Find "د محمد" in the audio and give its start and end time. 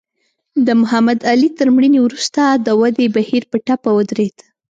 0.65-1.19